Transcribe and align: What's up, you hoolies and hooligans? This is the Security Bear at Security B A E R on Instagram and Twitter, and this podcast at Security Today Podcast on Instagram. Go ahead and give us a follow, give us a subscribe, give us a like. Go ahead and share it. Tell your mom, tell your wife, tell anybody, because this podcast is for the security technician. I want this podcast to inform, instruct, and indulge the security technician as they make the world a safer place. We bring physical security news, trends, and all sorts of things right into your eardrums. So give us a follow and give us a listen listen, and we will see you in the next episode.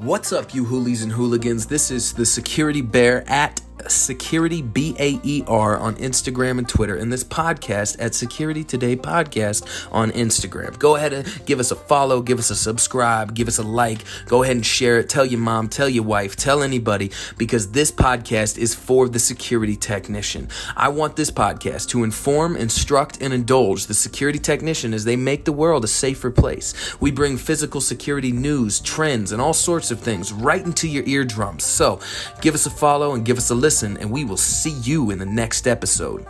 What's 0.00 0.32
up, 0.32 0.54
you 0.54 0.64
hoolies 0.64 1.02
and 1.02 1.12
hooligans? 1.12 1.66
This 1.66 1.90
is 1.90 2.14
the 2.14 2.24
Security 2.24 2.80
Bear 2.80 3.22
at 3.28 3.60
Security 3.88 4.60
B 4.62 4.94
A 4.98 5.18
E 5.22 5.42
R 5.46 5.78
on 5.78 5.96
Instagram 5.96 6.58
and 6.58 6.68
Twitter, 6.68 6.96
and 6.96 7.12
this 7.12 7.24
podcast 7.24 7.96
at 7.98 8.14
Security 8.14 8.62
Today 8.62 8.94
Podcast 8.94 9.88
on 9.90 10.10
Instagram. 10.10 10.78
Go 10.78 10.96
ahead 10.96 11.12
and 11.12 11.46
give 11.46 11.58
us 11.58 11.70
a 11.70 11.76
follow, 11.76 12.20
give 12.20 12.38
us 12.38 12.50
a 12.50 12.56
subscribe, 12.56 13.34
give 13.34 13.48
us 13.48 13.58
a 13.58 13.62
like. 13.62 14.04
Go 14.26 14.42
ahead 14.42 14.56
and 14.56 14.66
share 14.66 14.98
it. 14.98 15.08
Tell 15.08 15.24
your 15.24 15.40
mom, 15.40 15.68
tell 15.68 15.88
your 15.88 16.04
wife, 16.04 16.36
tell 16.36 16.62
anybody, 16.62 17.10
because 17.38 17.70
this 17.72 17.90
podcast 17.90 18.58
is 18.58 18.74
for 18.74 19.08
the 19.08 19.18
security 19.18 19.76
technician. 19.76 20.48
I 20.76 20.88
want 20.88 21.16
this 21.16 21.30
podcast 21.30 21.88
to 21.88 22.04
inform, 22.04 22.56
instruct, 22.56 23.22
and 23.22 23.32
indulge 23.32 23.86
the 23.86 23.94
security 23.94 24.38
technician 24.38 24.92
as 24.92 25.04
they 25.04 25.16
make 25.16 25.46
the 25.46 25.52
world 25.52 25.84
a 25.84 25.88
safer 25.88 26.30
place. 26.30 27.00
We 27.00 27.10
bring 27.10 27.38
physical 27.38 27.80
security 27.80 28.32
news, 28.32 28.80
trends, 28.80 29.32
and 29.32 29.40
all 29.40 29.54
sorts 29.54 29.90
of 29.90 30.00
things 30.00 30.32
right 30.32 30.62
into 30.62 30.86
your 30.86 31.04
eardrums. 31.06 31.64
So 31.64 32.00
give 32.42 32.54
us 32.54 32.66
a 32.66 32.70
follow 32.70 33.14
and 33.14 33.24
give 33.24 33.38
us 33.38 33.48
a 33.48 33.54
listen 33.54 33.69
listen, 33.70 33.96
and 33.98 34.10
we 34.10 34.24
will 34.24 34.36
see 34.36 34.72
you 34.82 35.12
in 35.12 35.18
the 35.20 35.24
next 35.24 35.68
episode. 35.68 36.26